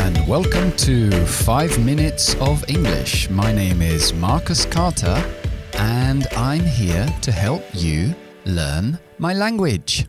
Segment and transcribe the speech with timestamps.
[0.00, 3.28] and welcome to 5 Minutes of English.
[3.28, 5.22] My name is Marcus Carter,
[5.74, 8.14] and I'm here to help you
[8.46, 10.08] learn my language.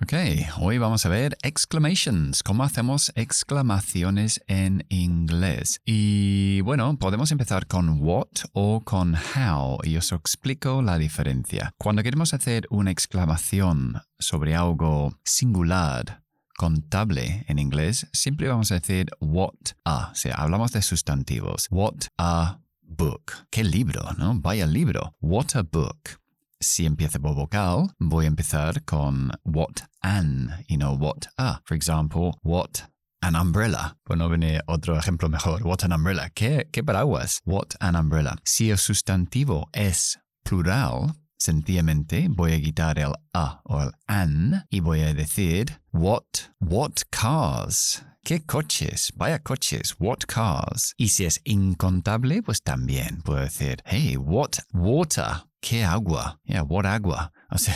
[0.00, 0.14] Ok,
[0.58, 5.80] hoy vamos a ver exclamations, cómo hacemos exclamaciones en inglés.
[5.84, 11.72] Y bueno, podemos empezar con what o con how y os explico la diferencia.
[11.76, 16.22] Cuando queremos hacer una exclamación sobre algo singular,
[16.58, 21.68] contable en inglés, siempre vamos a decir what a, o hablamos de sustantivos.
[21.70, 23.46] What a book.
[23.50, 24.34] ¿Qué libro, no?
[24.40, 25.14] Vaya libro.
[25.20, 26.18] What a book
[26.60, 31.60] si empiezo por vocal, voy a empezar con what an, you know, what a.
[31.64, 32.88] For example, what
[33.22, 33.96] an umbrella.
[34.06, 35.62] Bueno, viene otro ejemplo mejor.
[35.62, 36.30] What an umbrella.
[36.30, 37.40] ¿Qué, qué paraguas?
[37.44, 38.36] What an umbrella.
[38.44, 44.80] Si el sustantivo es plural, sencillamente voy a quitar el a o el an y
[44.80, 46.24] voy a decir what,
[46.60, 48.04] what cars.
[48.24, 49.10] ¿Qué coches?
[49.16, 49.94] Vaya coches.
[49.98, 50.92] What cars?
[50.98, 55.44] Y si es incontable, pues también puedo decir, hey, what water?
[55.62, 56.38] ¿Qué agua?
[56.44, 57.32] Yeah, what agua?
[57.50, 57.74] O sea,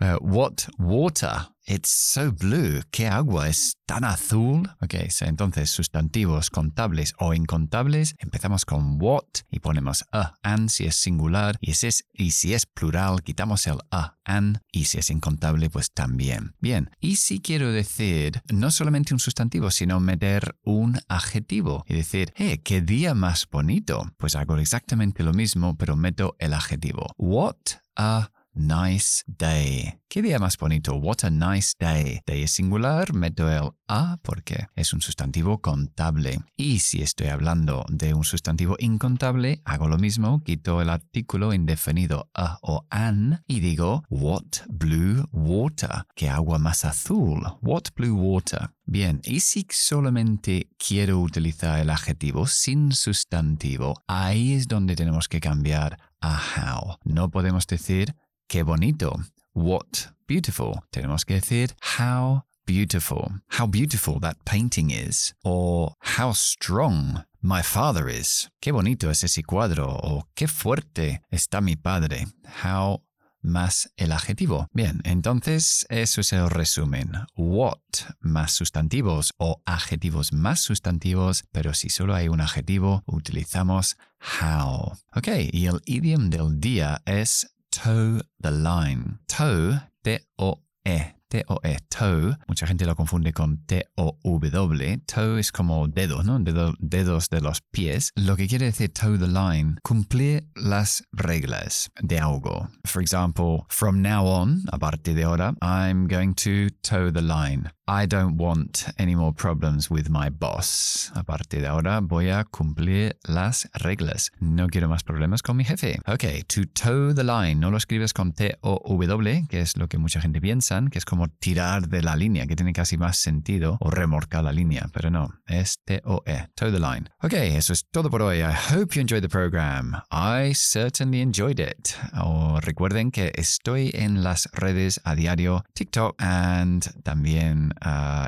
[0.00, 1.48] uh, what water?
[1.64, 2.82] It's so blue.
[2.90, 4.68] ¿Qué agua es tan azul?
[4.80, 10.96] Ok, entonces sustantivos contables o incontables, empezamos con what y ponemos a, an si es
[10.96, 15.10] singular y si es, y si es plural, quitamos el a, an y si es
[15.10, 16.56] incontable, pues también.
[16.58, 22.32] Bien, y si quiero decir no solamente un sustantivo, sino meter un adjetivo y decir,
[22.34, 27.12] hey, qué día más bonito, pues hago exactamente lo mismo, pero meto el adjetivo.
[27.18, 27.56] What
[27.94, 29.98] a nice day.
[30.08, 30.94] ¿Qué día más bonito?
[30.94, 32.20] What a nice day.
[32.26, 36.38] Day es singular, meto el a porque es un sustantivo contable.
[36.56, 42.30] Y si estoy hablando de un sustantivo incontable, hago lo mismo, quito el artículo indefinido
[42.34, 46.06] a o an y digo what blue water.
[46.14, 47.42] ¿Qué agua más azul?
[47.62, 48.70] What blue water.
[48.84, 55.40] Bien, y si solamente quiero utilizar el adjetivo sin sustantivo, ahí es donde tenemos que
[55.40, 56.96] cambiar a how.
[57.04, 58.14] No podemos decir
[58.48, 59.20] qué bonito.
[59.54, 60.82] What beautiful.
[60.90, 63.42] Tenemos que decir how beautiful.
[63.58, 65.34] How beautiful that painting is.
[65.44, 68.48] Or how strong my father is.
[68.60, 69.88] Qué bonito es ese cuadro.
[69.88, 72.26] O qué fuerte está mi padre.
[72.64, 73.02] How
[73.42, 74.68] más el adjetivo.
[74.72, 77.12] Bien, entonces eso es el resumen.
[77.36, 77.78] What
[78.20, 83.96] más sustantivos o adjetivos más sustantivos, pero si solo hay un adjetivo, utilizamos
[84.40, 84.92] how.
[85.14, 89.18] Ok, y el idioma del día es toe the line.
[89.26, 92.36] Toe, T-O-E, T-O-E, toe.
[92.46, 94.98] Mucha gente lo confunde con T-O-W.
[95.06, 96.38] Toe es como dedo, ¿no?
[96.78, 98.12] dedos de los pies.
[98.14, 102.68] Lo que quiere decir toe the line, cumplir las reglas de algo.
[102.84, 107.72] For example, from now on, a partir de ahora, I'm going to toe the line.
[107.94, 111.12] I don't want any more problems with my boss.
[111.14, 114.32] A partir de ahora voy a cumplir las reglas.
[114.40, 116.00] No quiero más problemas con mi jefe.
[116.06, 117.56] Ok, to toe the line.
[117.56, 121.28] No lo escribes con T-O-W, que es lo que mucha gente piensa, que es como
[121.28, 125.28] tirar de la línea, que tiene casi más sentido, o remorcar la línea, pero no,
[125.46, 127.10] es T-O-E, toe the line.
[127.20, 128.38] Ok, eso es todo por hoy.
[128.38, 130.00] I hope you enjoyed the program.
[130.10, 131.90] I certainly enjoyed it.
[132.14, 137.74] O recuerden que estoy en las redes a diario, TikTok and también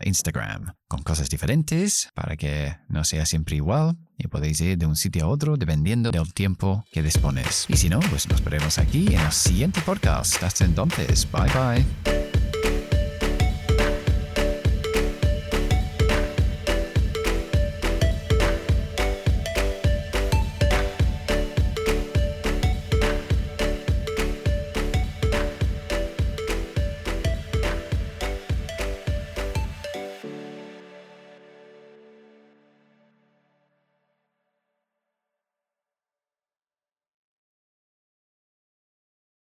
[0.04, 4.96] Instagram con cosas diferentes para que no sea siempre igual y podéis ir de un
[4.96, 7.66] sitio a otro dependiendo del tiempo que dispones.
[7.68, 10.42] Y si no, pues nos veremos aquí en el siguiente podcast.
[10.42, 12.23] Hasta entonces, bye bye.